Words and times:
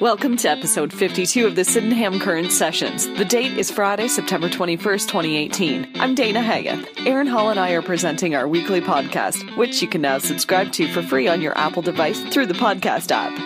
Welcome 0.00 0.38
to 0.38 0.48
episode 0.48 0.94
52 0.94 1.46
of 1.46 1.56
the 1.56 1.62
Sydenham 1.62 2.20
Current 2.20 2.52
Sessions. 2.52 3.06
The 3.18 3.24
date 3.26 3.58
is 3.58 3.70
Friday, 3.70 4.08
September 4.08 4.48
21st, 4.48 5.06
2018. 5.06 5.92
I'm 5.96 6.14
Dana 6.14 6.40
Haggith. 6.40 6.88
Aaron 7.00 7.26
Hall 7.26 7.50
and 7.50 7.60
I 7.60 7.72
are 7.72 7.82
presenting 7.82 8.34
our 8.34 8.48
weekly 8.48 8.80
podcast, 8.80 9.54
which 9.58 9.82
you 9.82 9.88
can 9.88 10.00
now 10.00 10.16
subscribe 10.16 10.72
to 10.72 10.90
for 10.94 11.02
free 11.02 11.28
on 11.28 11.42
your 11.42 11.56
Apple 11.58 11.82
device 11.82 12.18
through 12.32 12.46
the 12.46 12.54
podcast 12.54 13.10
app. 13.10 13.38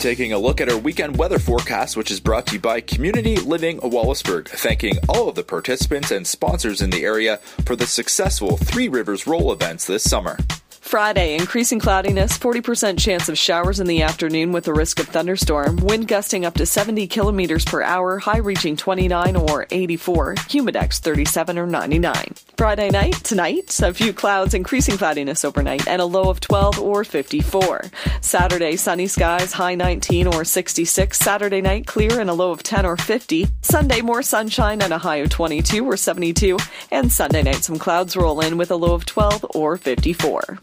Taking 0.00 0.34
a 0.34 0.38
look 0.38 0.60
at 0.60 0.68
our 0.68 0.76
weekend 0.76 1.16
weather 1.16 1.38
forecast, 1.38 1.96
which 1.96 2.10
is 2.10 2.20
brought 2.20 2.46
to 2.48 2.56
you 2.56 2.60
by 2.60 2.82
Community 2.82 3.36
Living 3.36 3.78
Wallaceburg, 3.78 4.48
thanking 4.48 4.98
all 5.08 5.30
of 5.30 5.34
the 5.34 5.44
participants 5.44 6.10
and 6.10 6.26
sponsors 6.26 6.82
in 6.82 6.90
the 6.90 7.06
area 7.06 7.38
for 7.64 7.74
the 7.74 7.86
successful 7.86 8.58
Three 8.58 8.88
Rivers 8.88 9.26
Roll 9.26 9.50
events 9.50 9.86
this 9.86 10.04
summer. 10.04 10.36
Friday, 10.90 11.36
increasing 11.36 11.78
cloudiness, 11.78 12.36
40% 12.36 12.98
chance 12.98 13.28
of 13.28 13.38
showers 13.38 13.78
in 13.78 13.86
the 13.86 14.02
afternoon 14.02 14.50
with 14.50 14.66
a 14.66 14.74
risk 14.74 14.98
of 14.98 15.06
thunderstorm, 15.06 15.76
wind 15.76 16.08
gusting 16.08 16.44
up 16.44 16.54
to 16.54 16.66
70 16.66 17.06
kilometers 17.06 17.64
per 17.64 17.80
hour, 17.80 18.18
high 18.18 18.38
reaching 18.38 18.76
29 18.76 19.36
or 19.36 19.68
84, 19.70 20.34
humidex 20.34 20.98
37 20.98 21.58
or 21.60 21.66
99. 21.68 22.34
Friday 22.56 22.90
night, 22.90 23.14
tonight, 23.22 23.78
a 23.80 23.94
few 23.94 24.12
clouds, 24.12 24.52
increasing 24.52 24.98
cloudiness 24.98 25.44
overnight, 25.44 25.86
and 25.86 26.02
a 26.02 26.04
low 26.04 26.28
of 26.28 26.40
12 26.40 26.80
or 26.80 27.04
54. 27.04 27.84
Saturday, 28.20 28.74
sunny 28.74 29.06
skies, 29.06 29.52
high 29.52 29.76
19 29.76 30.26
or 30.26 30.44
66. 30.44 31.16
Saturday 31.16 31.60
night, 31.60 31.86
clear 31.86 32.18
and 32.18 32.28
a 32.28 32.34
low 32.34 32.50
of 32.50 32.64
10 32.64 32.84
or 32.84 32.96
50. 32.96 33.46
Sunday, 33.62 34.00
more 34.00 34.22
sunshine 34.24 34.82
and 34.82 34.92
a 34.92 34.98
high 34.98 35.18
of 35.18 35.30
22 35.30 35.86
or 35.86 35.96
72. 35.96 36.58
And 36.90 37.12
Sunday 37.12 37.44
night, 37.44 37.62
some 37.62 37.78
clouds 37.78 38.16
roll 38.16 38.40
in 38.40 38.58
with 38.58 38.72
a 38.72 38.76
low 38.76 38.92
of 38.92 39.06
12 39.06 39.46
or 39.54 39.76
54. 39.76 40.58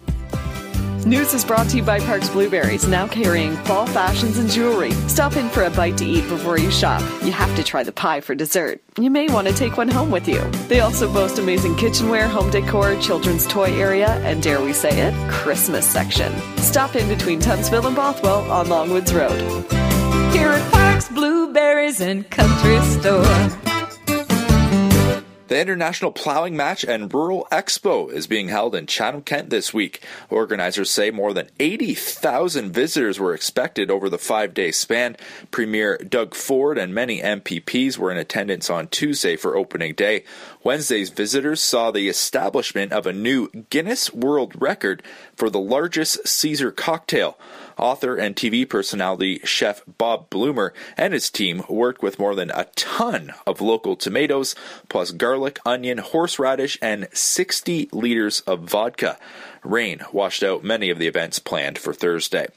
News 1.08 1.34
is 1.34 1.46
brought 1.46 1.70
to 1.70 1.78
you 1.78 1.84
by 1.84 2.02
Parks 2.02 2.30
Blueberries, 2.30 2.86
now 2.86 3.08
carrying 3.08 3.56
fall 3.64 3.88
fashions 3.88 4.38
and 4.40 4.50
jewelry. 4.50 4.92
Stop 5.08 5.38
in 5.38 5.48
for 5.48 5.64
a 5.64 5.70
bite 5.70 5.98
to 6.00 6.06
eat 6.06 6.28
before 6.28 6.60
you 6.60 6.70
shop. 6.70 7.02
You 7.24 7.32
have 7.32 7.56
to 7.56 7.64
try 7.64 7.82
the 7.82 7.94
pie 7.94 8.20
for 8.20 8.36
dessert. 8.36 8.82
You 9.00 9.10
may 9.10 9.30
want 9.30 9.48
to 9.48 9.54
take 9.54 9.78
one 9.78 9.88
home 9.88 10.12
with 10.12 10.28
you. 10.28 10.42
They 10.68 10.82
also 10.82 11.10
boast 11.14 11.40
amazing 11.40 11.78
kitchenware, 11.78 12.28
home 12.28 12.50
decor, 12.50 13.00
children's 13.00 13.48
toy 13.48 13.80
area, 13.80 14.16
and 14.26 14.44
dare 14.44 14.60
we 14.60 14.74
say 14.74 15.00
it, 15.00 15.32
Christmas 15.32 15.90
section. 15.90 16.34
Stop 16.58 16.94
in 16.98 17.08
between 17.08 17.40
Thamesville 17.40 17.88
and 17.88 17.96
Bothwell 17.96 18.52
on 18.52 18.66
Longwoods 18.66 19.14
Road. 19.16 19.40
Here 20.34 20.50
at 20.50 20.72
Parks 20.74 21.08
Blueberries 21.08 22.02
and 22.02 22.30
Country 22.30 22.82
Store. 22.82 23.67
The 25.48 25.62
International 25.62 26.12
Plowing 26.12 26.58
Match 26.58 26.84
and 26.84 27.14
Rural 27.14 27.48
Expo 27.54 28.12
is 28.12 28.28
being 28.28 28.50
held 28.50 28.76
in 28.76 28.86
Chatham, 28.86 29.22
Kent 29.22 29.50
this 29.50 29.74
week. 29.74 30.04
Organizers 30.30 30.90
say 30.90 31.10
more 31.10 31.34
than 31.34 31.50
80,000 31.58 32.74
visitors 32.74 33.18
were 33.18 33.34
expected 33.34 33.90
over 33.90 34.10
the 34.10 34.18
five 34.18 34.54
day 34.54 34.72
span. 34.72 35.16
Premier 35.50 35.98
Doug 36.00 36.36
Ford 36.36 36.78
and 36.78 36.94
many 36.94 37.22
MPPs 37.22 37.98
were 37.98 38.12
in 38.12 38.18
attendance 38.18 38.70
on 38.70 38.90
Tuesday 38.90 39.38
for 39.38 39.56
opening 39.56 39.94
day. 39.94 40.26
Wednesday's 40.66 41.12
visitors 41.12 41.62
saw 41.62 41.92
the 41.92 42.10
establishment 42.10 42.92
of 42.92 43.08
a 43.08 43.14
new 43.14 43.50
Guinness 43.70 44.14
World 44.14 44.62
Record 44.62 45.02
for 45.38 45.50
the 45.50 45.60
largest 45.60 46.28
Caesar 46.28 46.72
cocktail. 46.72 47.38
Author 47.78 48.18
and 48.18 48.36
TV 48.36 48.68
personality 48.68 49.40
chef 49.44 49.84
Bob 50.00 50.30
Bloomer 50.30 50.74
and 50.98 51.14
his 51.14 51.30
team 51.30 51.64
worked 51.70 52.02
with 52.02 52.20
more 52.20 52.34
than 52.34 52.50
a 52.50 52.66
ton 52.76 53.34
of 53.46 53.62
local 53.62 53.96
tomatoes, 53.96 54.56
plus 54.90 55.12
garlic, 55.12 55.60
onion, 55.64 56.00
horseradish, 56.00 56.78
and 56.82 57.08
60 57.14 57.90
liters 57.92 58.42
of 58.42 58.62
vodka. 58.62 59.18
Rain 59.64 60.02
washed 60.12 60.42
out 60.44 60.64
many 60.64 60.90
of 60.90 60.98
the 60.98 61.08
events 61.08 61.38
planned 61.38 61.78
for 61.78 61.94
Thursday. 61.94 62.48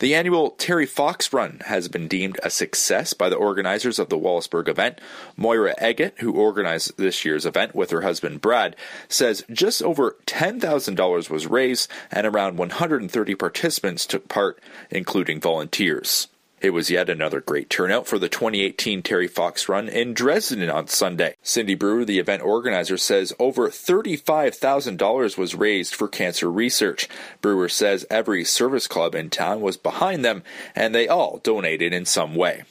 The 0.00 0.14
annual 0.14 0.52
Terry 0.52 0.86
Fox 0.86 1.30
Run 1.30 1.60
has 1.66 1.88
been 1.88 2.08
deemed 2.08 2.40
a 2.42 2.48
success 2.48 3.12
by 3.12 3.28
the 3.28 3.36
organizers 3.36 3.98
of 3.98 4.08
the 4.08 4.16
Wallaceburg 4.16 4.66
event. 4.66 4.98
Moira 5.36 5.74
Eggett, 5.78 6.18
who 6.20 6.32
organized 6.32 6.96
this 6.96 7.22
year's 7.22 7.44
event 7.44 7.74
with 7.74 7.90
her 7.90 8.00
husband 8.00 8.40
Brad, 8.40 8.76
says 9.10 9.44
just 9.52 9.82
over 9.82 10.16
$10,000 10.24 11.30
was 11.30 11.46
raised 11.46 11.90
and 12.10 12.26
around 12.26 12.56
130 12.56 13.34
participants 13.34 14.06
took 14.06 14.26
part, 14.26 14.58
including 14.90 15.38
volunteers. 15.38 16.28
It 16.60 16.70
was 16.70 16.90
yet 16.90 17.08
another 17.08 17.40
great 17.40 17.70
turnout 17.70 18.06
for 18.06 18.18
the 18.18 18.28
2018 18.28 19.02
Terry 19.02 19.28
Fox 19.28 19.66
Run 19.66 19.88
in 19.88 20.12
Dresden 20.12 20.68
on 20.68 20.88
Sunday. 20.88 21.36
Cindy 21.42 21.74
Brewer, 21.74 22.04
the 22.04 22.18
event 22.18 22.42
organizer, 22.42 22.98
says 22.98 23.32
over 23.38 23.70
$35,000 23.70 25.38
was 25.38 25.54
raised 25.54 25.94
for 25.94 26.06
cancer 26.06 26.50
research. 26.50 27.08
Brewer 27.40 27.70
says 27.70 28.04
every 28.10 28.44
service 28.44 28.86
club 28.86 29.14
in 29.14 29.30
town 29.30 29.62
was 29.62 29.78
behind 29.78 30.22
them 30.22 30.42
and 30.74 30.94
they 30.94 31.08
all 31.08 31.38
donated 31.38 31.94
in 31.94 32.04
some 32.04 32.34
way. 32.34 32.64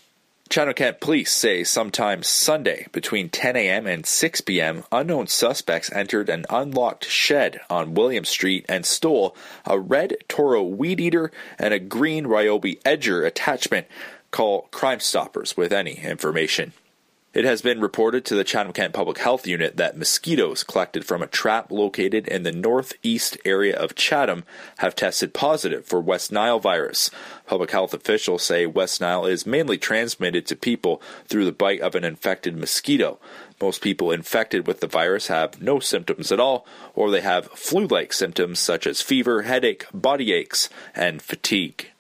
Kent 0.50 1.00
police 1.00 1.32
say 1.32 1.64
sometime 1.64 2.24
Sunday 2.24 2.88
between 2.92 3.30
10 3.30 3.56
a.m. 3.56 3.86
and 3.86 4.04
6 4.04 4.42
p.m., 4.42 4.84
unknown 4.92 5.28
suspects 5.28 5.92
entered 5.92 6.28
an 6.28 6.46
unlocked 6.50 7.06
shed 7.06 7.62
on 7.70 7.94
William 7.94 8.26
Street 8.26 8.66
and 8.68 8.84
stole 8.84 9.36
a 9.68 9.80
red 9.80 10.18
Toro 10.28 10.64
weed 10.64 11.00
eater 11.00 11.32
and 11.60 11.72
a 11.72 11.80
green 11.80 12.26
Ryobi 12.26 12.82
Edger 12.82 13.28
attachment. 13.28 13.86
Call 14.32 14.64
Crime 14.72 15.00
Stoppers 15.00 15.56
with 15.56 15.72
any 15.72 16.00
information. 16.00 16.74
It 17.32 17.46
has 17.46 17.62
been 17.62 17.80
reported 17.80 18.26
to 18.26 18.36
the 18.36 18.44
Chatham 18.44 18.74
Kent 18.74 18.92
Public 18.92 19.20
Health 19.20 19.46
Unit 19.46 19.78
that 19.78 19.96
mosquitoes 19.96 20.64
collected 20.64 21.06
from 21.06 21.22
a 21.22 21.28
trap 21.28 21.72
located 21.72 22.28
in 22.28 22.42
the 22.42 22.52
northeast 22.52 23.38
area 23.46 23.78
of 23.78 23.94
Chatham 23.94 24.46
have 24.80 24.96
tested 24.96 25.32
positive 25.32 25.86
for 25.86 26.02
West 26.02 26.32
Nile 26.32 26.60
virus. 26.60 27.12
Public 27.46 27.70
health 27.70 27.94
officials 27.94 28.42
say 28.42 28.66
West 28.66 29.00
Nile 29.00 29.28
is 29.28 29.46
mainly 29.46 29.78
transmitted 29.78 30.48
to 30.48 30.56
people 30.56 31.04
through 31.28 31.46
the 31.46 31.52
bite 31.52 31.82
of 31.82 31.94
an 31.94 32.04
infected 32.04 32.58
mosquito. 32.58 33.20
Most 33.62 33.84
people 33.84 34.12
infected 34.12 34.66
with 34.66 34.80
the 34.80 34.88
virus 34.88 35.28
have 35.28 35.62
no 35.62 35.80
symptoms 35.80 36.32
at 36.32 36.40
all, 36.40 36.66
or 36.96 37.12
they 37.12 37.22
have 37.22 37.46
flu 37.52 37.86
like 37.86 38.12
symptoms 38.12 38.58
such 38.58 38.88
as 38.88 39.04
fever, 39.04 39.44
headache, 39.44 39.86
body 39.94 40.34
aches, 40.34 40.68
and 40.96 41.22
fatigue. 41.22 41.92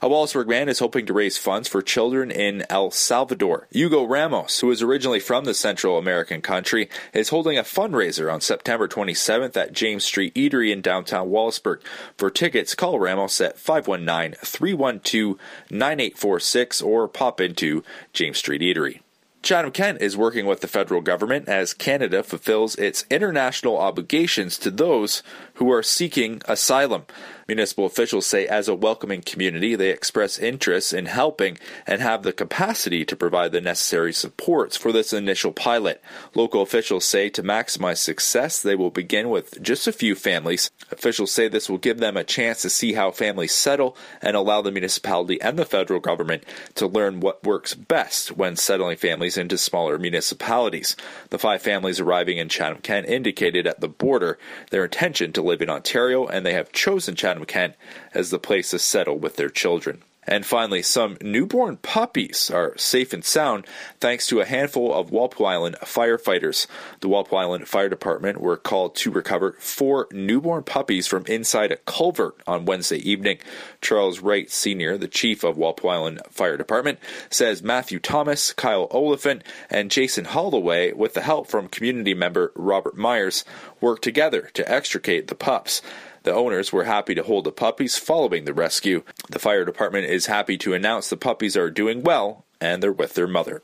A 0.00 0.08
Wallaceburg 0.08 0.46
man 0.46 0.68
is 0.68 0.78
hoping 0.78 1.06
to 1.06 1.12
raise 1.12 1.38
funds 1.38 1.66
for 1.66 1.82
children 1.82 2.30
in 2.30 2.64
El 2.70 2.92
Salvador. 2.92 3.66
Hugo 3.72 4.04
Ramos, 4.04 4.60
who 4.60 4.70
is 4.70 4.80
originally 4.80 5.18
from 5.18 5.44
the 5.44 5.54
Central 5.54 5.98
American 5.98 6.40
country, 6.40 6.88
is 7.12 7.30
holding 7.30 7.58
a 7.58 7.64
fundraiser 7.64 8.32
on 8.32 8.40
September 8.40 8.86
27th 8.86 9.56
at 9.56 9.72
James 9.72 10.04
Street 10.04 10.32
Eatery 10.34 10.70
in 10.70 10.82
downtown 10.82 11.30
Wallaceburg. 11.30 11.80
For 12.16 12.30
tickets, 12.30 12.76
call 12.76 13.00
Ramos 13.00 13.40
at 13.40 13.58
519 13.58 14.38
312 14.40 15.36
9846 15.68 16.80
or 16.80 17.08
pop 17.08 17.40
into 17.40 17.82
James 18.12 18.38
Street 18.38 18.60
Eatery. 18.60 19.00
Chatham 19.42 19.70
Kent 19.70 20.00
is 20.00 20.16
working 20.16 20.46
with 20.46 20.60
the 20.60 20.68
federal 20.68 21.00
government 21.00 21.48
as 21.48 21.72
Canada 21.72 22.22
fulfills 22.22 22.74
its 22.76 23.04
international 23.10 23.78
obligations 23.78 24.58
to 24.58 24.70
those 24.70 25.22
who 25.54 25.72
are 25.72 25.82
seeking 25.82 26.42
asylum. 26.46 27.04
Municipal 27.48 27.86
officials 27.86 28.26
say, 28.26 28.46
as 28.46 28.68
a 28.68 28.74
welcoming 28.74 29.22
community, 29.22 29.74
they 29.74 29.88
express 29.88 30.38
interest 30.38 30.92
in 30.92 31.06
helping 31.06 31.56
and 31.86 32.02
have 32.02 32.22
the 32.22 32.30
capacity 32.30 33.06
to 33.06 33.16
provide 33.16 33.52
the 33.52 33.60
necessary 33.62 34.12
supports 34.12 34.76
for 34.76 34.92
this 34.92 35.14
initial 35.14 35.50
pilot. 35.50 36.02
Local 36.34 36.60
officials 36.60 37.06
say 37.06 37.30
to 37.30 37.42
maximize 37.42 37.96
success, 37.96 38.60
they 38.60 38.74
will 38.74 38.90
begin 38.90 39.30
with 39.30 39.62
just 39.62 39.86
a 39.86 39.92
few 39.92 40.14
families. 40.14 40.70
Officials 40.92 41.30
say 41.32 41.48
this 41.48 41.70
will 41.70 41.78
give 41.78 42.00
them 42.00 42.18
a 42.18 42.22
chance 42.22 42.60
to 42.60 42.68
see 42.68 42.92
how 42.92 43.10
families 43.10 43.54
settle 43.54 43.96
and 44.20 44.36
allow 44.36 44.60
the 44.60 44.70
municipality 44.70 45.40
and 45.40 45.58
the 45.58 45.64
federal 45.64 46.00
government 46.00 46.44
to 46.74 46.86
learn 46.86 47.20
what 47.20 47.42
works 47.44 47.72
best 47.72 48.30
when 48.30 48.56
settling 48.56 48.98
families 48.98 49.38
into 49.38 49.56
smaller 49.56 49.98
municipalities. 49.98 50.96
The 51.30 51.38
five 51.38 51.62
families 51.62 51.98
arriving 51.98 52.36
in 52.36 52.50
Chatham 52.50 52.82
Kent 52.82 53.06
indicated 53.08 53.66
at 53.66 53.80
the 53.80 53.88
border 53.88 54.38
their 54.70 54.84
intention 54.84 55.32
to 55.32 55.40
live 55.40 55.62
in 55.62 55.70
Ontario, 55.70 56.26
and 56.26 56.44
they 56.44 56.52
have 56.52 56.72
chosen 56.72 57.14
Chatham 57.16 57.37
Kent 57.44 57.74
as 58.14 58.30
the 58.30 58.38
place 58.38 58.70
to 58.70 58.78
settle 58.78 59.18
with 59.18 59.36
their 59.36 59.50
children. 59.50 60.02
And 60.28 60.44
finally, 60.44 60.82
some 60.82 61.16
newborn 61.22 61.78
puppies 61.78 62.50
are 62.50 62.76
safe 62.76 63.14
and 63.14 63.24
sound 63.24 63.66
thanks 63.98 64.26
to 64.26 64.40
a 64.40 64.44
handful 64.44 64.92
of 64.92 65.10
Walpole 65.10 65.46
Island 65.46 65.76
firefighters. 65.80 66.66
The 67.00 67.08
Walpole 67.08 67.38
Island 67.38 67.66
Fire 67.66 67.88
Department 67.88 68.38
were 68.38 68.58
called 68.58 68.94
to 68.96 69.10
recover 69.10 69.56
four 69.58 70.06
newborn 70.12 70.64
puppies 70.64 71.06
from 71.06 71.24
inside 71.24 71.72
a 71.72 71.76
culvert 71.76 72.42
on 72.46 72.66
Wednesday 72.66 72.98
evening. 72.98 73.38
Charles 73.80 74.20
Wright 74.20 74.50
Sr., 74.50 74.98
the 74.98 75.08
chief 75.08 75.44
of 75.44 75.56
Walpole 75.56 75.90
Island 75.90 76.20
Fire 76.28 76.58
Department, 76.58 76.98
says 77.30 77.62
Matthew 77.62 77.98
Thomas, 77.98 78.52
Kyle 78.52 78.86
Oliphant, 78.90 79.42
and 79.70 79.90
Jason 79.90 80.26
Holloway, 80.26 80.92
with 80.92 81.14
the 81.14 81.22
help 81.22 81.46
from 81.46 81.68
community 81.68 82.12
member 82.12 82.52
Robert 82.54 82.98
Myers, 82.98 83.46
worked 83.80 84.04
together 84.04 84.50
to 84.52 84.70
extricate 84.70 85.28
the 85.28 85.34
pups. 85.34 85.80
The 86.28 86.34
owners 86.34 86.74
were 86.74 86.84
happy 86.84 87.14
to 87.14 87.22
hold 87.22 87.44
the 87.44 87.52
puppies 87.52 87.96
following 87.96 88.44
the 88.44 88.52
rescue. 88.52 89.02
The 89.30 89.38
fire 89.38 89.64
department 89.64 90.10
is 90.10 90.26
happy 90.26 90.58
to 90.58 90.74
announce 90.74 91.08
the 91.08 91.16
puppies 91.16 91.56
are 91.56 91.70
doing 91.70 92.02
well 92.02 92.44
and 92.60 92.82
they're 92.82 92.92
with 92.92 93.14
their 93.14 93.26
mother. 93.26 93.62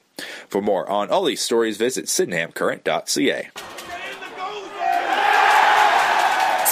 For 0.49 0.63
more 0.63 0.89
on 0.89 1.11
all 1.11 1.25
these 1.25 1.43
stories, 1.43 1.77
visit 1.77 2.07
sydenhamcurrent.ca. 2.07 3.51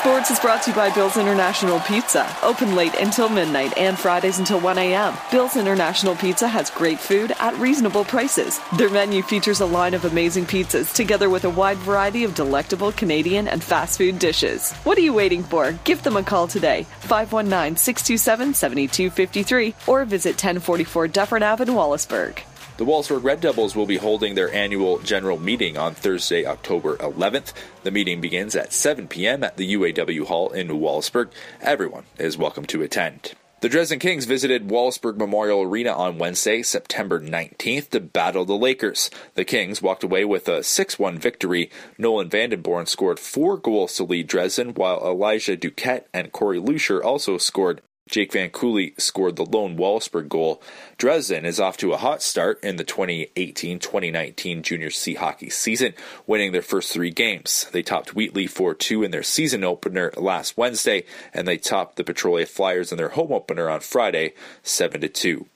Sports 0.02 0.32
is 0.32 0.40
brought 0.40 0.62
to 0.64 0.70
you 0.70 0.76
by 0.76 0.92
Bill's 0.92 1.16
International 1.16 1.78
Pizza. 1.78 2.28
Open 2.42 2.74
late 2.74 2.92
until 2.96 3.28
midnight 3.28 3.78
and 3.78 3.96
Fridays 3.96 4.40
until 4.40 4.58
1 4.58 4.76
a.m. 4.76 5.16
Bill's 5.30 5.56
International 5.56 6.16
Pizza 6.16 6.48
has 6.48 6.70
great 6.70 6.98
food 6.98 7.32
at 7.38 7.56
reasonable 7.56 8.04
prices. 8.04 8.58
Their 8.76 8.90
menu 8.90 9.22
features 9.22 9.60
a 9.60 9.64
line 9.64 9.94
of 9.94 10.04
amazing 10.04 10.46
pizzas 10.46 10.92
together 10.92 11.30
with 11.30 11.44
a 11.44 11.50
wide 11.50 11.76
variety 11.76 12.24
of 12.24 12.34
delectable 12.34 12.90
Canadian 12.90 13.46
and 13.46 13.62
fast 13.62 13.96
food 13.96 14.18
dishes. 14.18 14.72
What 14.82 14.98
are 14.98 15.02
you 15.02 15.14
waiting 15.14 15.44
for? 15.44 15.70
Give 15.84 16.02
them 16.02 16.16
a 16.16 16.24
call 16.24 16.48
today, 16.48 16.82
519 17.02 17.76
627 17.76 18.54
7253, 18.54 19.74
or 19.86 20.04
visit 20.04 20.32
1044 20.32 21.06
Dufferin 21.06 21.44
Ave 21.44 21.62
in 21.62 21.70
Wallaceburg. 21.76 22.42
The 22.78 22.86
Wallaceburg 22.86 23.22
Red 23.22 23.42
Devils 23.42 23.76
will 23.76 23.84
be 23.84 23.98
holding 23.98 24.34
their 24.34 24.50
annual 24.50 24.98
general 25.00 25.38
meeting 25.38 25.76
on 25.76 25.94
Thursday, 25.94 26.46
October 26.46 26.96
11th. 26.96 27.52
The 27.82 27.90
meeting 27.90 28.22
begins 28.22 28.56
at 28.56 28.72
7 28.72 29.08
p.m. 29.08 29.44
at 29.44 29.58
the 29.58 29.74
UAW 29.74 30.24
Hall 30.24 30.48
in 30.48 30.68
Wallaceburg. 30.68 31.28
Everyone 31.60 32.04
is 32.18 32.38
welcome 32.38 32.64
to 32.66 32.82
attend. 32.82 33.34
The 33.60 33.68
Dresden 33.68 33.98
Kings 33.98 34.24
visited 34.24 34.68
Wallaceburg 34.68 35.18
Memorial 35.18 35.62
Arena 35.62 35.92
on 35.92 36.16
Wednesday, 36.16 36.62
September 36.62 37.20
19th 37.20 37.90
to 37.90 38.00
battle 38.00 38.46
the 38.46 38.56
Lakers. 38.56 39.10
The 39.34 39.44
Kings 39.44 39.82
walked 39.82 40.02
away 40.02 40.24
with 40.24 40.48
a 40.48 40.62
6 40.62 40.98
1 40.98 41.18
victory. 41.18 41.70
Nolan 41.98 42.30
Vandenborn 42.30 42.88
scored 42.88 43.20
four 43.20 43.58
goals 43.58 43.94
to 43.96 44.04
lead 44.04 44.28
Dresden, 44.28 44.72
while 44.72 44.98
Elijah 45.04 45.58
Duquette 45.58 46.06
and 46.14 46.32
Corey 46.32 46.58
Lucier 46.58 47.04
also 47.04 47.36
scored. 47.36 47.82
Jake 48.12 48.34
Van 48.34 48.50
Cooley 48.50 48.92
scored 48.98 49.36
the 49.36 49.46
lone 49.46 49.78
Wallaceburg 49.78 50.28
goal. 50.28 50.62
Dresden 50.98 51.46
is 51.46 51.58
off 51.58 51.78
to 51.78 51.94
a 51.94 51.96
hot 51.96 52.22
start 52.22 52.62
in 52.62 52.76
the 52.76 52.84
2018-2019 52.84 54.60
junior 54.60 54.90
C 54.90 55.14
hockey 55.14 55.48
season, 55.48 55.94
winning 56.26 56.52
their 56.52 56.60
first 56.60 56.92
three 56.92 57.10
games. 57.10 57.66
They 57.72 57.82
topped 57.82 58.14
Wheatley 58.14 58.46
4-2 58.46 59.06
in 59.06 59.12
their 59.12 59.22
season 59.22 59.64
opener 59.64 60.12
last 60.18 60.58
Wednesday, 60.58 61.04
and 61.32 61.48
they 61.48 61.56
topped 61.56 61.96
the 61.96 62.04
Petrolia 62.04 62.44
Flyers 62.44 62.92
in 62.92 62.98
their 62.98 63.08
home 63.08 63.32
opener 63.32 63.70
on 63.70 63.80
Friday 63.80 64.34
7-2. 64.62 65.46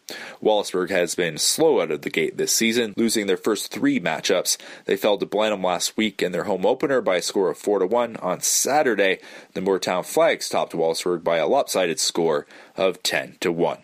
Wallaceburg 0.43 0.91
has 0.91 1.15
been 1.15 1.39
slow 1.39 1.81
out 1.81 1.91
of 1.91 2.03
the 2.03 2.11
gate 2.11 2.37
this 2.37 2.55
season, 2.55 2.95
losing 2.97 3.27
their 3.27 3.37
first 3.37 3.71
three 3.73 3.99
matchups. 3.99 4.57
They 4.85 4.97
fell 4.97 5.19
to 5.19 5.27
Blenheim 5.27 5.63
last 5.63 5.97
week 5.97 6.23
in 6.23 6.33
their 6.33 6.45
home 6.45 6.65
opener 6.65 7.01
by 7.01 7.17
a 7.17 7.23
score 7.23 7.51
of 7.51 7.59
4 7.59 7.81
to 7.81 7.87
1. 7.87 8.17
On 8.17 8.41
Saturday, 8.41 9.19
the 9.55 9.61
Mooretown 9.61 10.05
Flags 10.05 10.49
topped 10.49 10.73
Wallaceburg 10.73 11.25
by 11.25 11.39
a 11.39 11.49
lopsided 11.49 11.99
score 11.99 12.47
of 12.77 13.03
10 13.03 13.37
to 13.41 13.51
1. 13.51 13.79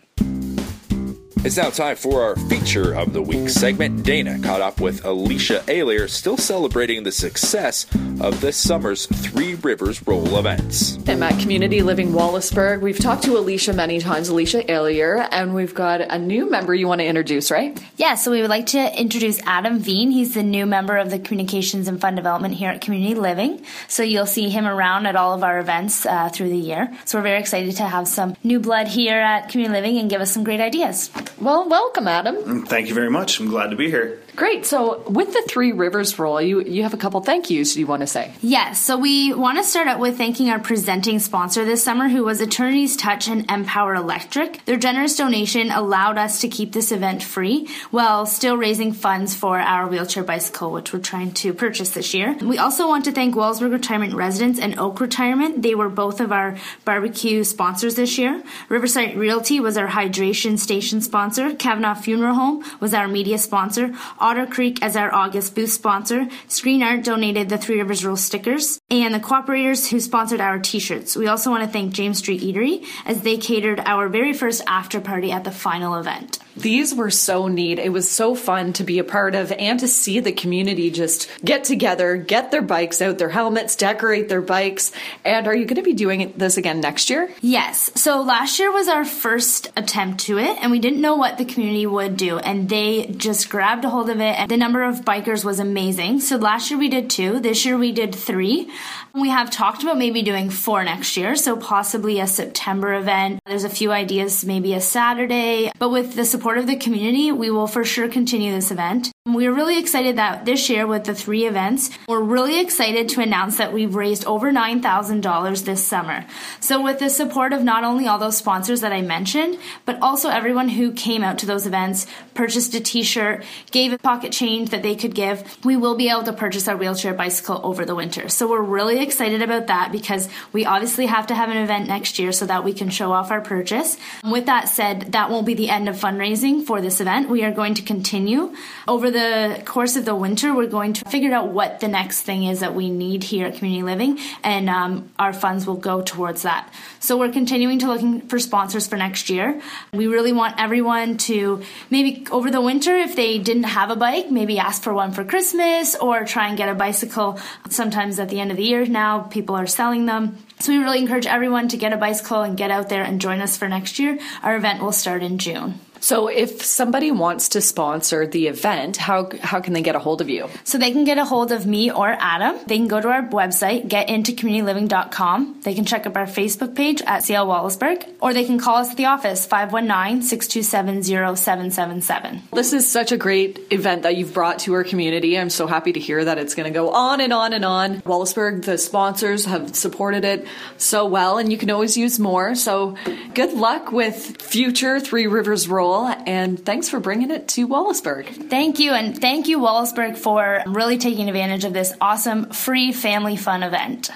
It's 1.45 1.57
now 1.57 1.71
time 1.71 1.97
for 1.97 2.21
our 2.23 2.37
feature 2.37 2.93
of 2.93 3.11
the 3.11 3.21
week 3.21 3.49
segment. 3.49 4.03
Dana 4.03 4.39
caught 4.39 4.61
up 4.61 4.79
with 4.79 5.03
Alicia 5.03 5.59
Alier, 5.67 6.09
still 6.09 6.37
celebrating 6.37 7.03
the 7.03 7.11
success 7.11 7.85
of 8.21 8.39
this 8.39 8.55
summer's 8.55 9.07
Three 9.07 9.55
Rivers 9.55 10.07
Roll 10.07 10.37
events. 10.37 10.97
I'm 11.05 11.21
at 11.21 11.37
Community 11.41 11.81
Living 11.81 12.13
Wallaceburg. 12.13 12.79
We've 12.79 12.97
talked 12.97 13.23
to 13.23 13.37
Alicia 13.37 13.73
many 13.73 13.99
times, 13.99 14.29
Alicia 14.29 14.63
Alier, 14.63 15.27
and 15.31 15.53
we've 15.53 15.73
got 15.73 15.99
a 15.99 16.17
new 16.17 16.49
member 16.49 16.73
you 16.73 16.87
want 16.87 17.01
to 17.01 17.05
introduce, 17.05 17.51
right? 17.51 17.77
Yeah, 17.97 18.15
so 18.15 18.31
we 18.31 18.39
would 18.39 18.49
like 18.49 18.67
to 18.67 18.97
introduce 18.97 19.41
Adam 19.41 19.79
Veen. 19.79 20.11
He's 20.11 20.35
the 20.35 20.43
new 20.43 20.65
member 20.65 20.95
of 20.95 21.09
the 21.09 21.19
Communications 21.19 21.89
and 21.89 21.99
Fund 21.99 22.15
Development 22.15 22.53
here 22.53 22.69
at 22.69 22.79
Community 22.79 23.15
Living. 23.15 23.65
So 23.89 24.01
you'll 24.01 24.27
see 24.27 24.49
him 24.49 24.65
around 24.65 25.07
at 25.07 25.17
all 25.17 25.33
of 25.33 25.43
our 25.43 25.59
events 25.59 26.05
uh, 26.05 26.29
through 26.29 26.49
the 26.49 26.57
year. 26.57 26.97
So 27.03 27.17
we're 27.17 27.23
very 27.23 27.41
excited 27.41 27.75
to 27.75 27.83
have 27.83 28.07
some 28.07 28.37
new 28.45 28.61
blood 28.61 28.87
here 28.87 29.19
at 29.19 29.49
Community 29.49 29.81
Living 29.81 29.99
and 29.99 30.09
give 30.09 30.21
us 30.21 30.31
some 30.31 30.45
great 30.45 30.61
ideas. 30.61 31.11
Well, 31.39 31.67
welcome, 31.67 32.07
Adam. 32.07 32.65
Thank 32.65 32.87
you 32.87 32.93
very 32.95 33.09
much. 33.09 33.39
I'm 33.39 33.49
glad 33.49 33.69
to 33.71 33.75
be 33.75 33.89
here. 33.89 34.19
Great. 34.35 34.65
So, 34.65 35.03
with 35.07 35.31
the 35.31 35.43
Three 35.47 35.71
Rivers 35.71 36.17
roll, 36.17 36.41
you 36.41 36.61
you 36.61 36.83
have 36.83 36.93
a 36.93 36.97
couple 36.97 37.21
thank 37.21 37.49
yous 37.49 37.75
you 37.77 37.85
want 37.85 38.01
to 38.01 38.07
say. 38.07 38.33
Yes. 38.41 38.81
So 38.81 38.97
we 38.97 39.33
want 39.33 39.59
to 39.59 39.63
start 39.63 39.87
out 39.87 39.99
with 39.99 40.17
thanking 40.17 40.49
our 40.49 40.59
presenting 40.59 41.19
sponsor 41.19 41.65
this 41.65 41.83
summer, 41.83 42.09
who 42.09 42.23
was 42.23 42.41
Attorneys 42.41 42.97
Touch 42.97 43.27
and 43.27 43.49
Empower 43.49 43.93
Electric. 43.93 44.65
Their 44.65 44.77
generous 44.77 45.15
donation 45.15 45.69
allowed 45.69 46.17
us 46.17 46.41
to 46.41 46.47
keep 46.47 46.71
this 46.71 46.91
event 46.91 47.21
free 47.21 47.67
while 47.91 48.25
still 48.25 48.57
raising 48.57 48.91
funds 48.91 49.35
for 49.35 49.59
our 49.59 49.87
wheelchair 49.87 50.23
bicycle, 50.23 50.71
which 50.71 50.91
we're 50.91 50.99
trying 50.99 51.31
to 51.33 51.53
purchase 51.53 51.91
this 51.91 52.13
year. 52.13 52.35
We 52.41 52.57
also 52.57 52.87
want 52.87 53.05
to 53.05 53.11
thank 53.11 53.35
Wallaceburg 53.35 53.71
Retirement 53.71 54.15
Residence 54.15 54.59
and 54.59 54.79
Oak 54.79 54.99
Retirement. 54.99 55.61
They 55.61 55.75
were 55.75 55.89
both 55.89 56.19
of 56.19 56.31
our 56.31 56.57
barbecue 56.85 57.43
sponsors 57.43 57.95
this 57.95 58.17
year. 58.17 58.41
Riverside 58.69 59.15
Realty 59.15 59.59
was 59.59 59.77
our 59.77 59.87
hydration 59.87 60.57
station 60.57 61.01
sponsor. 61.01 61.53
Kavanaugh 61.53 61.93
Funeral 61.93 62.33
Home 62.33 62.63
was 62.79 62.93
our 62.93 63.07
media 63.07 63.37
sponsor. 63.37 63.93
Otter 64.23 64.47
Creek 64.47 64.81
as 64.81 64.95
our 64.95 65.13
August 65.13 65.53
booth 65.53 65.71
sponsor. 65.71 66.29
Screen 66.47 66.81
Art 66.81 67.03
donated 67.03 67.49
the 67.49 67.57
Three 67.57 67.77
Rivers 67.77 68.05
Roll 68.05 68.15
stickers, 68.15 68.79
and 68.89 69.13
the 69.13 69.19
cooperators 69.19 69.89
who 69.89 69.99
sponsored 69.99 70.39
our 70.39 70.59
t-shirts. 70.59 71.17
We 71.17 71.27
also 71.27 71.51
want 71.51 71.63
to 71.63 71.69
thank 71.69 71.93
James 71.93 72.19
Street 72.19 72.41
Eatery 72.41 72.85
as 73.05 73.21
they 73.21 73.37
catered 73.37 73.81
our 73.81 74.07
very 74.07 74.31
first 74.31 74.63
after 74.65 75.01
party 75.01 75.31
at 75.31 75.43
the 75.43 75.51
final 75.51 75.95
event. 75.95 76.39
These 76.55 76.93
were 76.93 77.09
so 77.09 77.47
neat. 77.47 77.79
It 77.79 77.91
was 77.91 78.09
so 78.09 78.35
fun 78.35 78.73
to 78.73 78.83
be 78.83 78.99
a 78.99 79.03
part 79.03 79.35
of 79.35 79.51
and 79.51 79.79
to 79.79 79.87
see 79.87 80.19
the 80.19 80.31
community 80.31 80.91
just 80.91 81.29
get 81.43 81.63
together, 81.63 82.15
get 82.15 82.51
their 82.51 82.61
bikes 82.61 83.01
out, 83.01 83.17
their 83.17 83.29
helmets, 83.29 83.75
decorate 83.75 84.29
their 84.29 84.41
bikes. 84.41 84.91
And 85.25 85.47
are 85.47 85.55
you 85.55 85.65
going 85.65 85.77
to 85.77 85.81
be 85.81 85.93
doing 85.93 86.33
this 86.37 86.57
again 86.57 86.79
next 86.79 87.09
year? 87.09 87.29
Yes. 87.41 87.91
So 87.95 88.21
last 88.21 88.59
year 88.59 88.71
was 88.71 88.87
our 88.87 89.05
first 89.05 89.71
attempt 89.75 90.21
to 90.25 90.37
it, 90.37 90.57
and 90.61 90.71
we 90.71 90.79
didn't 90.79 91.01
know 91.01 91.15
what 91.15 91.37
the 91.37 91.45
community 91.45 91.87
would 91.87 92.17
do, 92.17 92.37
and 92.37 92.69
they 92.69 93.07
just 93.17 93.49
grabbed 93.49 93.85
a 93.85 93.89
hold 93.89 94.09
of 94.09 94.19
it. 94.19 94.39
And 94.39 94.49
the 94.49 94.57
number 94.57 94.83
of 94.83 95.01
bikers 95.01 95.43
was 95.43 95.59
amazing. 95.59 96.19
So 96.19 96.37
last 96.37 96.69
year 96.69 96.79
we 96.79 96.89
did 96.89 97.09
two. 97.09 97.39
This 97.39 97.65
year 97.65 97.77
we 97.77 97.91
did 97.91 98.13
three. 98.13 98.69
We 99.13 99.29
have 99.29 99.51
talked 99.51 99.83
about 99.83 99.97
maybe 99.97 100.21
doing 100.21 100.49
four 100.49 100.83
next 100.83 101.17
year, 101.17 101.35
so 101.35 101.55
possibly 101.55 102.19
a 102.19 102.27
September 102.27 102.93
event. 102.93 103.39
There's 103.45 103.63
a 103.63 103.69
few 103.69 103.91
ideas, 103.91 104.43
maybe 104.43 104.73
a 104.73 104.81
Saturday, 104.81 105.71
but 105.77 105.89
with 105.89 106.15
the 106.15 106.25
support 106.25 106.42
of 106.57 106.67
the 106.67 106.75
community, 106.75 107.31
we 107.31 107.49
will 107.49 107.67
for 107.67 107.83
sure 107.83 108.09
continue 108.09 108.51
this 108.51 108.69
event. 108.69 109.11
We're 109.25 109.53
really 109.53 109.79
excited 109.79 110.17
that 110.17 110.43
this 110.43 110.69
year 110.69 110.85
with 110.85 111.05
the 111.05 111.15
three 111.15 111.45
events, 111.45 111.89
we're 112.09 112.21
really 112.21 112.59
excited 112.59 113.07
to 113.09 113.21
announce 113.21 113.55
that 113.57 113.71
we've 113.71 113.95
raised 113.95 114.25
over 114.25 114.51
$9,000 114.51 115.63
this 115.63 115.87
summer. 115.87 116.25
So 116.59 116.83
with 116.83 116.99
the 116.99 117.09
support 117.09 117.53
of 117.53 117.63
not 117.63 117.85
only 117.85 118.05
all 118.05 118.17
those 118.17 118.35
sponsors 118.35 118.81
that 118.81 118.91
I 118.91 119.01
mentioned, 119.01 119.57
but 119.85 119.97
also 120.01 120.27
everyone 120.27 120.67
who 120.67 120.91
came 120.91 121.23
out 121.23 121.37
to 121.37 121.45
those 121.45 121.65
events, 121.65 122.05
purchased 122.33 122.73
a 122.73 122.81
t-shirt, 122.81 123.45
gave 123.71 123.93
a 123.93 123.97
pocket 123.97 124.33
change 124.33 124.71
that 124.71 124.83
they 124.83 124.95
could 124.95 125.15
give, 125.15 125.57
we 125.63 125.77
will 125.77 125.95
be 125.95 126.09
able 126.09 126.23
to 126.23 126.33
purchase 126.33 126.67
our 126.67 126.75
wheelchair 126.75 127.13
bicycle 127.13 127.61
over 127.63 127.85
the 127.85 127.95
winter. 127.95 128.27
So 128.27 128.49
we're 128.49 128.61
really 128.61 129.01
excited 129.01 129.41
about 129.41 129.67
that 129.67 129.93
because 129.93 130.27
we 130.51 130.65
obviously 130.65 131.05
have 131.05 131.27
to 131.27 131.35
have 131.35 131.49
an 131.49 131.57
event 131.57 131.87
next 131.87 132.19
year 132.19 132.33
so 132.33 132.45
that 132.47 132.65
we 132.65 132.73
can 132.73 132.89
show 132.89 133.13
off 133.13 133.31
our 133.31 133.39
purchase. 133.39 133.95
With 134.21 134.47
that 134.47 134.67
said, 134.67 135.13
that 135.13 135.29
won't 135.29 135.45
be 135.45 135.53
the 135.53 135.69
end 135.69 135.87
of 135.87 135.95
fundraising 135.95 136.32
for 136.65 136.81
this 136.81 136.99
event. 136.99 137.29
We 137.29 137.43
are 137.43 137.51
going 137.51 137.75
to 137.75 137.81
continue 137.83 138.53
over 138.87 139.11
the 139.11 139.61
course 139.65 139.95
of 139.95 140.05
the 140.05 140.15
winter, 140.15 140.53
we're 140.53 140.67
going 140.67 140.93
to 140.93 141.05
figure 141.05 141.33
out 141.33 141.49
what 141.49 141.79
the 141.79 141.87
next 141.87 142.21
thing 142.21 142.43
is 142.43 142.61
that 142.61 142.73
we 142.73 142.89
need 142.89 143.23
here 143.23 143.47
at 143.47 143.55
Community 143.55 143.83
Living, 143.83 144.19
and 144.43 144.69
um, 144.69 145.09
our 145.19 145.31
funds 145.31 145.65
will 145.67 145.77
go 145.77 146.01
towards 146.01 146.41
that. 146.41 146.71
So 146.99 147.17
we're 147.17 147.31
continuing 147.31 147.79
to 147.79 147.87
looking 147.87 148.21
for 148.21 148.39
sponsors 148.39 148.87
for 148.87 148.97
next 148.97 149.29
year. 149.29 149.61
We 149.93 150.07
really 150.07 150.33
want 150.33 150.55
everyone 150.59 151.17
to 151.29 151.61
maybe 151.89 152.25
over 152.31 152.49
the 152.49 152.61
winter, 152.61 152.95
if 152.97 153.15
they 153.15 153.37
didn't 153.37 153.63
have 153.63 153.89
a 153.89 153.95
bike, 153.95 154.31
maybe 154.31 154.57
ask 154.57 154.81
for 154.81 154.93
one 154.93 155.11
for 155.11 155.23
Christmas 155.23 155.95
or 155.95 156.25
try 156.25 156.47
and 156.47 156.57
get 156.57 156.69
a 156.69 156.75
bicycle. 156.75 157.39
Sometimes 157.69 158.19
at 158.19 158.29
the 158.29 158.39
end 158.39 158.51
of 158.51 158.57
the 158.57 158.63
year 158.63 158.85
now, 158.85 159.19
people 159.19 159.55
are 159.55 159.67
selling 159.67 160.05
them. 160.07 160.37
So 160.59 160.71
we 160.71 160.79
really 160.79 160.99
encourage 160.99 161.25
everyone 161.25 161.67
to 161.69 161.77
get 161.77 161.93
a 161.93 161.97
bicycle 161.97 162.41
and 162.41 162.57
get 162.57 162.71
out 162.71 162.89
there 162.89 163.03
and 163.03 163.19
join 163.19 163.41
us 163.41 163.57
for 163.57 163.67
next 163.67 163.99
year. 163.99 164.17
Our 164.41 164.55
event 164.55 164.81
will 164.81 164.91
start 164.91 165.21
in 165.21 165.37
June. 165.37 165.79
So 166.03 166.27
if 166.27 166.65
somebody 166.65 167.11
wants 167.11 167.47
to 167.55 167.61
sponsor 167.61 168.27
the 168.27 168.47
event, 168.47 168.97
how 168.97 169.29
how 169.41 169.61
can 169.61 169.71
they 169.71 169.81
get 169.81 169.95
a 169.95 169.99
hold 169.99 170.19
of 170.19 170.29
you? 170.29 170.49
So 170.65 170.77
they 170.77 170.91
can 170.91 171.05
get 171.05 171.17
a 171.17 171.23
hold 171.23 171.53
of 171.53 171.65
me 171.65 171.93
or 171.93 172.17
Adam. 172.19 172.57
They 172.67 172.75
can 172.75 172.89
go 172.89 172.99
to 172.99 173.07
our 173.07 173.23
website, 173.23 173.87
getintoCommunityLiving.com. 173.87 175.61
They 175.63 175.73
can 175.73 175.85
check 175.85 176.05
up 176.05 176.17
our 176.17 176.25
Facebook 176.25 176.75
page 176.75 177.01
at 177.03 177.23
CL 177.23 177.47
Wallaceburg, 177.47 178.05
or 178.19 178.33
they 178.33 178.43
can 178.43 178.59
call 178.59 178.75
us 178.75 178.91
at 178.91 178.97
the 178.97 179.05
office, 179.05 179.47
519-627-0777. 179.47 182.41
This 182.51 182.73
is 182.73 182.91
such 182.91 183.13
a 183.13 183.17
great 183.17 183.61
event 183.71 184.03
that 184.03 184.17
you've 184.17 184.33
brought 184.33 184.59
to 184.59 184.73
our 184.73 184.83
community. 184.83 185.39
I'm 185.39 185.49
so 185.49 185.67
happy 185.67 185.93
to 185.93 186.01
hear 186.01 186.25
that 186.25 186.37
it's 186.37 186.53
going 186.53 186.67
to 186.67 186.73
go 186.77 186.89
on 186.89 187.21
and 187.21 187.31
on 187.31 187.53
and 187.53 187.63
on. 187.63 188.01
Wallaceburg, 188.01 188.65
the 188.65 188.77
sponsors 188.77 189.45
have 189.45 189.73
supported 189.73 190.25
it 190.25 190.45
so 190.75 191.05
well, 191.05 191.37
and 191.37 191.49
you 191.49 191.57
can 191.57 191.71
always 191.71 191.95
use 191.95 192.19
more. 192.19 192.55
So 192.55 192.97
good 193.33 193.53
luck 193.53 193.93
with 193.93 194.41
future 194.41 194.99
Three 194.99 195.27
Rivers 195.27 195.69
Roll, 195.69 195.92
and 196.01 196.63
thanks 196.65 196.89
for 196.89 196.99
bringing 196.99 197.31
it 197.31 197.47
to 197.49 197.67
Wallaceburg. 197.67 198.49
Thank 198.49 198.79
you, 198.79 198.91
and 198.91 199.19
thank 199.19 199.47
you, 199.47 199.59
Wallaceburg, 199.59 200.17
for 200.17 200.63
really 200.65 200.97
taking 200.97 201.27
advantage 201.29 201.63
of 201.63 201.73
this 201.73 201.93
awesome 202.01 202.49
free 202.51 202.91
family 202.91 203.37
fun 203.37 203.63
event. 203.63 204.09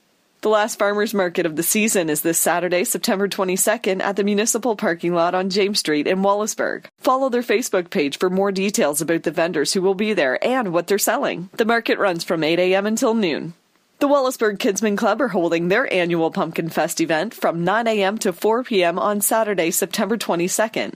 The 0.43 0.49
last 0.49 0.77
farmers 0.77 1.15
market 1.15 1.47
of 1.47 1.55
the 1.55 1.63
season 1.63 2.11
is 2.11 2.23
this 2.23 2.37
Saturday, 2.37 2.83
September 2.83 3.29
22nd 3.29 4.03
at 4.03 4.17
the 4.17 4.25
municipal 4.25 4.75
parking 4.75 5.15
lot 5.15 5.37
on 5.37 5.51
James 5.51 5.79
Street 5.79 6.09
in 6.09 6.19
Wallaceburg. 6.19 6.87
Follow 6.99 7.29
their 7.29 7.45
Facebook 7.45 7.91
page 7.91 8.19
for 8.19 8.29
more 8.29 8.51
details 8.51 9.01
about 9.01 9.23
the 9.23 9.31
vendors 9.31 9.73
who 9.73 9.81
will 9.81 9.95
be 9.95 10.13
there 10.13 10.45
and 10.45 10.73
what 10.73 10.89
they're 10.89 10.99
selling. 10.99 11.49
The 11.59 11.65
market 11.65 11.97
runs 12.01 12.25
from 12.25 12.43
8 12.43 12.59
a.m. 12.59 12.87
until 12.87 13.15
noon. 13.15 13.55
The 14.01 14.09
Wallaceburg 14.09 14.59
Kinsmen 14.59 14.97
Club 14.97 15.23
are 15.23 15.29
holding 15.29 15.69
their 15.69 15.91
annual 15.95 16.33
Pumpkin 16.33 16.71
Fest 16.71 17.01
event 17.01 17.35
from 17.35 17.63
9 17.63 17.87
a.m. 17.87 18.19
to 18.19 18.33
4 18.33 18.65
p.m. 18.65 18.99
on 18.99 19.21
Saturday, 19.21 19.71
September 19.71 20.17
22nd. 20.19 20.95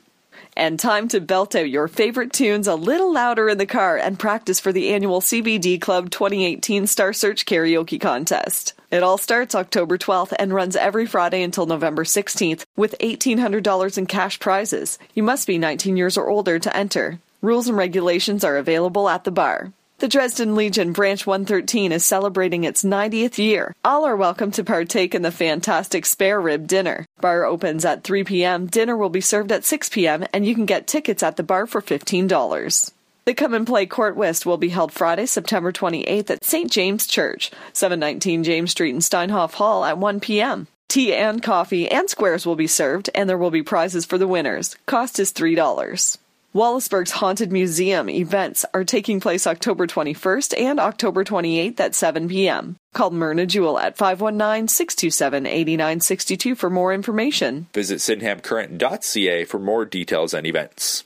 And 0.57 0.79
time 0.79 1.09
to 1.09 1.21
belt 1.21 1.55
out 1.55 1.69
your 1.69 1.89
favorite 1.89 2.33
tunes 2.33 2.67
a 2.67 2.75
little 2.75 3.13
louder 3.13 3.49
in 3.49 3.59
the 3.59 3.67
car 3.67 3.97
and 3.97 4.19
practice 4.19 4.61
for 4.61 4.73
the 4.73 4.93
annual 4.93 5.21
CBD 5.21 5.81
Club 5.81 6.11
2018 6.11 6.87
Star 6.87 7.13
Search 7.13 7.45
Karaoke 7.45 8.01
Contest. 8.01 8.73
It 8.91 9.03
all 9.03 9.19
starts 9.19 9.55
October 9.55 9.99
12th 9.99 10.33
and 10.39 10.55
runs 10.55 10.77
every 10.77 11.07
Friday 11.07 11.43
until 11.43 11.67
November 11.67 12.05
16th 12.05 12.65
with 12.77 12.97
$1,800 13.01 13.99
in 13.99 14.07
cash 14.07 14.39
prizes. 14.39 14.99
You 15.15 15.23
must 15.23 15.47
be 15.47 15.59
19 15.59 15.97
years 15.97 16.17
or 16.17 16.29
older 16.29 16.59
to 16.59 16.77
enter. 16.77 17.19
Rules 17.43 17.69
and 17.69 17.77
regulations 17.77 18.45
are 18.45 18.57
available 18.57 19.09
at 19.09 19.25
the 19.25 19.31
bar. 19.31 19.73
The 19.99 20.09
Dresden 20.09 20.57
Legion 20.57 20.93
Branch 20.93 21.27
113 21.27 21.91
is 21.91 22.05
celebrating 22.05 22.65
its 22.65 22.85
90th 22.85 23.39
year. 23.39 23.75
All 23.83 24.05
are 24.05 24.15
welcome 24.15 24.51
to 24.51 24.63
partake 24.63 25.15
in 25.15 25.23
the 25.23 25.31
fantastic 25.31 26.05
spare 26.05 26.39
rib 26.39 26.67
dinner. 26.67 27.07
Bar 27.23 27.47
opens 27.47 27.83
at 27.87 28.05
3 28.05 28.23
p.m., 28.25 28.67
dinner 28.67 28.95
will 28.95 29.09
be 29.09 29.23
served 29.23 29.51
at 29.51 29.65
6 29.65 29.89
p.m., 29.89 30.27
and 30.35 30.45
you 30.45 30.55
can 30.55 30.67
get 30.67 30.87
tickets 30.87 31.23
at 31.23 31.39
the 31.39 31.43
bar 31.43 31.67
for 31.67 31.81
$15. 31.81 32.91
The 33.25 33.33
Come 33.33 33.55
and 33.55 33.67
Play 33.67 33.87
Court 33.87 34.17
Whist 34.17 34.45
will 34.45 34.59
be 34.59 34.69
held 34.69 34.93
Friday, 34.93 35.25
September 35.25 35.73
28th 35.73 36.29
at 36.29 36.45
St. 36.45 36.71
James 36.71 37.07
Church, 37.07 37.51
719 37.73 38.45
James 38.45 38.73
Street 38.73 38.95
in 38.95 39.01
Steinhoff 39.01 39.55
Hall 39.55 39.83
at 39.83 39.97
1 39.97 40.21
p.m. 40.21 40.67
Tea 40.89 41.15
and 41.15 41.43
coffee 41.43 41.91
and 41.91 42.11
squares 42.11 42.45
will 42.45 42.55
be 42.55 42.67
served, 42.67 43.09
and 43.15 43.31
there 43.31 43.39
will 43.39 43.51
be 43.51 43.63
prizes 43.63 44.05
for 44.05 44.19
the 44.19 44.29
winners. 44.29 44.77
Cost 44.85 45.19
is 45.19 45.33
$3. 45.33 46.19
Wallaceburg's 46.57 47.11
Haunted 47.11 47.53
Museum 47.53 48.09
events 48.09 48.65
are 48.73 48.83
taking 48.83 49.21
place 49.21 49.47
October 49.47 49.87
21st 49.87 50.59
and 50.59 50.81
October 50.81 51.23
28th 51.23 51.79
at 51.79 51.95
7 51.95 52.31
p.m. 52.31 52.79
Call 52.95 53.11
Myrna 53.11 53.45
Jewell 53.45 53.79
at 53.79 53.99
519-627-8962 53.99 56.57
for 56.57 56.71
more 56.71 56.95
information. 56.95 57.67
Visit 57.75 57.99
sydenhamcurrent.ca 57.99 59.45
for 59.45 59.59
more 59.59 59.85
details 59.85 60.33
and 60.33 60.47
events. 60.47 61.05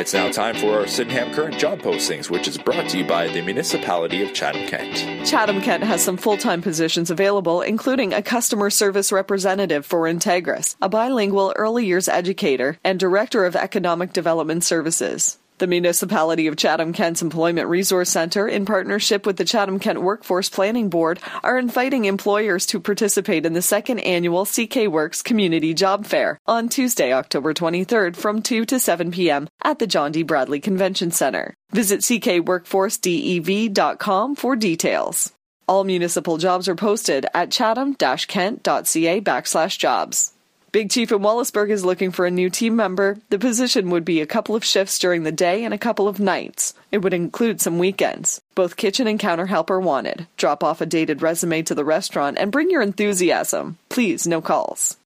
It's 0.00 0.14
now 0.14 0.30
time 0.30 0.56
for 0.56 0.80
our 0.80 0.86
Sydenham 0.86 1.30
Current 1.34 1.58
job 1.58 1.82
postings, 1.82 2.30
which 2.30 2.48
is 2.48 2.56
brought 2.56 2.88
to 2.88 2.96
you 2.96 3.04
by 3.04 3.28
the 3.28 3.42
Municipality 3.42 4.22
of 4.22 4.32
Chatham 4.32 4.66
Kent. 4.66 5.26
Chatham 5.26 5.60
Kent 5.60 5.84
has 5.84 6.02
some 6.02 6.16
full 6.16 6.38
time 6.38 6.62
positions 6.62 7.10
available, 7.10 7.60
including 7.60 8.14
a 8.14 8.22
customer 8.22 8.70
service 8.70 9.12
representative 9.12 9.84
for 9.84 10.04
Integris, 10.04 10.74
a 10.80 10.88
bilingual 10.88 11.52
early 11.54 11.84
years 11.84 12.08
educator, 12.08 12.78
and 12.82 12.98
director 12.98 13.44
of 13.44 13.54
economic 13.54 14.14
development 14.14 14.64
services. 14.64 15.38
The 15.60 15.66
Municipality 15.66 16.46
of 16.46 16.56
Chatham 16.56 16.94
Kent's 16.94 17.20
Employment 17.20 17.68
Resource 17.68 18.08
Center, 18.08 18.48
in 18.48 18.64
partnership 18.64 19.26
with 19.26 19.36
the 19.36 19.44
Chatham 19.44 19.78
Kent 19.78 20.00
Workforce 20.00 20.48
Planning 20.48 20.88
Board, 20.88 21.20
are 21.44 21.58
inviting 21.58 22.06
employers 22.06 22.64
to 22.64 22.80
participate 22.80 23.44
in 23.44 23.52
the 23.52 23.60
second 23.60 23.98
annual 23.98 24.46
CK 24.46 24.86
Works 24.88 25.20
Community 25.20 25.74
Job 25.74 26.06
Fair 26.06 26.38
on 26.46 26.70
Tuesday, 26.70 27.12
October 27.12 27.52
23rd 27.52 28.16
from 28.16 28.40
2 28.40 28.64
to 28.64 28.80
7 28.80 29.10
p.m. 29.10 29.48
at 29.62 29.78
the 29.78 29.86
John 29.86 30.12
D. 30.12 30.22
Bradley 30.22 30.60
Convention 30.60 31.10
Center. 31.10 31.52
Visit 31.72 32.00
ckworkforcedev.com 32.00 34.36
for 34.36 34.56
details. 34.56 35.30
All 35.68 35.84
municipal 35.84 36.38
jobs 36.38 36.68
are 36.68 36.74
posted 36.74 37.26
at 37.34 37.50
chatham-kent.ca 37.50 39.20
backslash 39.20 39.78
jobs. 39.78 40.32
Big 40.72 40.88
Chief 40.88 41.10
in 41.10 41.18
Wallaceburg 41.18 41.70
is 41.70 41.84
looking 41.84 42.12
for 42.12 42.26
a 42.26 42.30
new 42.30 42.48
team 42.48 42.76
member. 42.76 43.18
The 43.30 43.40
position 43.40 43.90
would 43.90 44.04
be 44.04 44.20
a 44.20 44.26
couple 44.26 44.54
of 44.54 44.64
shifts 44.64 45.00
during 45.00 45.24
the 45.24 45.32
day 45.32 45.64
and 45.64 45.74
a 45.74 45.78
couple 45.78 46.06
of 46.06 46.20
nights. 46.20 46.74
It 46.92 46.98
would 46.98 47.12
include 47.12 47.60
some 47.60 47.80
weekends. 47.80 48.40
Both 48.54 48.76
kitchen 48.76 49.08
and 49.08 49.18
counter 49.18 49.46
help 49.46 49.68
are 49.68 49.80
wanted. 49.80 50.28
Drop 50.36 50.62
off 50.62 50.80
a 50.80 50.86
dated 50.86 51.22
resume 51.22 51.62
to 51.62 51.74
the 51.74 51.84
restaurant 51.84 52.38
and 52.38 52.52
bring 52.52 52.70
your 52.70 52.82
enthusiasm. 52.82 53.78
Please, 53.88 54.28
no 54.28 54.40
calls. 54.40 54.96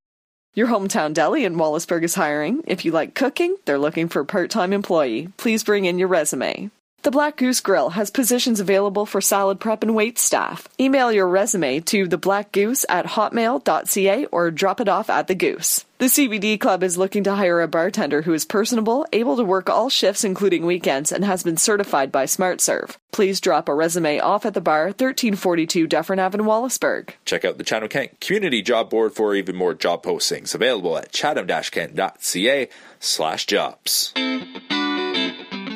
Your 0.52 0.66
hometown 0.66 1.14
deli 1.14 1.46
in 1.46 1.54
Wallaceburg 1.54 2.02
is 2.02 2.14
hiring. 2.14 2.62
If 2.66 2.84
you 2.84 2.92
like 2.92 3.14
cooking, 3.14 3.56
they're 3.64 3.78
looking 3.78 4.08
for 4.08 4.20
a 4.20 4.26
part 4.26 4.50
time 4.50 4.74
employee. 4.74 5.28
Please 5.38 5.64
bring 5.64 5.86
in 5.86 5.98
your 5.98 6.08
resume. 6.08 6.70
The 7.04 7.10
Black 7.10 7.36
Goose 7.36 7.60
Grill 7.60 7.90
has 7.90 8.10
positions 8.10 8.60
available 8.60 9.04
for 9.04 9.20
salad 9.20 9.60
prep 9.60 9.82
and 9.82 9.94
wait 9.94 10.18
staff. 10.18 10.66
Email 10.80 11.12
your 11.12 11.28
resume 11.28 11.80
to 11.80 12.06
theblackgoose 12.06 12.86
at 12.88 13.04
hotmail.ca 13.04 14.24
or 14.32 14.50
drop 14.50 14.80
it 14.80 14.88
off 14.88 15.10
at 15.10 15.26
the 15.26 15.34
Goose. 15.34 15.84
The 15.98 16.06
CBD 16.06 16.58
Club 16.58 16.82
is 16.82 16.96
looking 16.96 17.24
to 17.24 17.34
hire 17.34 17.60
a 17.60 17.68
bartender 17.68 18.22
who 18.22 18.32
is 18.32 18.46
personable, 18.46 19.04
able 19.12 19.36
to 19.36 19.44
work 19.44 19.68
all 19.68 19.90
shifts 19.90 20.24
including 20.24 20.64
weekends, 20.64 21.12
and 21.12 21.26
has 21.26 21.42
been 21.42 21.58
certified 21.58 22.10
by 22.10 22.24
SmartServe. 22.24 22.96
Please 23.12 23.38
drop 23.38 23.68
a 23.68 23.74
resume 23.74 24.18
off 24.20 24.46
at 24.46 24.54
the 24.54 24.62
bar, 24.62 24.86
1342 24.86 25.86
Dufferin 25.86 26.18
Avenue, 26.18 26.44
Wallaceburg. 26.44 27.10
Check 27.26 27.44
out 27.44 27.58
the 27.58 27.64
Chatham 27.64 27.90
Kent 27.90 28.18
Community 28.20 28.62
Job 28.62 28.88
Board 28.88 29.12
for 29.12 29.34
even 29.34 29.56
more 29.56 29.74
job 29.74 30.02
postings 30.02 30.54
available 30.54 30.96
at 30.96 31.12
chatham-kent.ca 31.12 32.68
slash 32.98 33.44
jobs. 33.44 34.14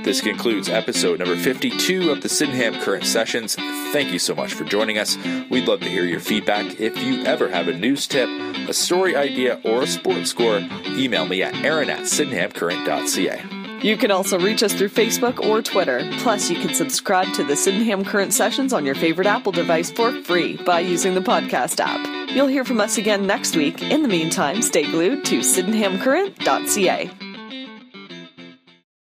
This 0.09 0.23
concludes 0.23 0.71
episode 0.71 1.19
number 1.19 1.37
52 1.37 2.11
of 2.11 2.23
the 2.23 2.31
Sydenham 2.31 2.81
Current 2.81 3.05
Sessions. 3.05 3.57
Thank 3.93 4.11
you 4.11 4.19
so 4.19 4.35
much 4.35 4.55
for 4.55 4.65
joining 4.65 4.97
us. 4.97 5.19
We'd 5.51 5.69
love 5.69 5.81
to 5.81 5.89
hear 5.91 6.07
your 6.07 6.19
feedback. 6.19 6.81
If 6.81 6.97
you 7.03 7.27
ever 7.27 7.51
have 7.51 7.69
a 7.69 7.75
news 7.75 8.07
tip, 8.07 8.27
a 8.71 8.73
story 8.73 9.17
idea, 9.17 9.61
or 9.65 9.83
a 9.83 9.87
sports 9.87 10.31
score, 10.31 10.67
email 10.87 11.27
me 11.27 11.43
at 11.43 11.55
aaron 11.57 11.91
at 11.91 12.05
sydenhamcurrent.ca. 12.05 13.81
You 13.87 13.99
can 13.99 14.11
also 14.11 14.39
reach 14.39 14.63
us 14.63 14.73
through 14.73 14.89
Facebook 14.89 15.45
or 15.45 15.61
Twitter. 15.61 16.11
Plus, 16.21 16.49
you 16.49 16.59
can 16.59 16.73
subscribe 16.73 17.31
to 17.35 17.45
the 17.45 17.55
Sydenham 17.55 18.03
Current 18.03 18.33
Sessions 18.33 18.73
on 18.73 18.87
your 18.87 18.95
favorite 18.95 19.27
Apple 19.27 19.53
device 19.53 19.91
for 19.91 20.11
free 20.23 20.57
by 20.57 20.81
using 20.81 21.17
the 21.17 21.21
podcast 21.21 21.81
app. 21.81 22.31
You'll 22.31 22.47
hear 22.47 22.65
from 22.65 22.81
us 22.81 22.97
again 22.97 23.27
next 23.27 23.57
week. 23.57 23.83
In 23.83 24.01
the 24.01 24.09
meantime, 24.09 24.63
stay 24.63 24.91
glued 24.91 25.27
to 25.27 25.41
sydenhamcurrent.ca. 25.41 27.28